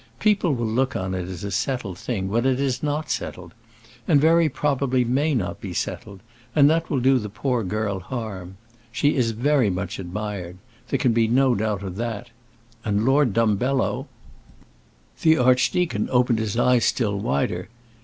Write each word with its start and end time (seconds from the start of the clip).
People 0.19 0.55
will 0.55 0.65
look 0.65 0.95
on 0.95 1.13
it 1.13 1.27
as 1.27 1.43
a 1.43 1.51
settled 1.51 1.95
thing, 1.99 2.27
when 2.27 2.43
it 2.43 2.59
is 2.59 2.81
not 2.81 3.11
settled 3.11 3.53
and 4.07 4.19
very 4.19 4.49
probably 4.49 5.05
may 5.05 5.35
not 5.35 5.61
be 5.61 5.75
settled; 5.75 6.21
and 6.55 6.67
that 6.67 6.89
will 6.89 6.99
do 6.99 7.19
the 7.19 7.29
poor 7.29 7.63
girl 7.63 7.99
harm. 7.99 8.57
She 8.91 9.13
is 9.15 9.29
very 9.29 9.69
much 9.69 9.99
admired; 9.99 10.57
there 10.89 10.97
can 10.97 11.13
be 11.13 11.27
no 11.27 11.53
doubt 11.53 11.83
of 11.83 11.97
that; 11.97 12.31
and 12.83 13.05
Lord 13.05 13.31
Dumbello" 13.31 14.07
The 15.21 15.37
archdeacon 15.37 16.09
opened 16.11 16.39
his 16.39 16.57
eyes 16.57 16.83
still 16.83 17.19
wider. 17.19 17.69